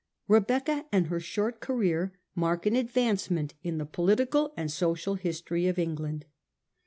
Rebecca 0.27 0.87
and 0.91 1.05
her 1.09 1.19
short 1.19 1.59
career 1.59 2.13
mark 2.33 2.65
an 2.65 2.75
advancement 2.75 3.53
in 3.61 3.77
the 3.77 3.85
political 3.85 4.51
and 4.57 4.71
social 4.71 5.13
history 5.13 5.67
of 5.67 5.77
England. 5.77 6.25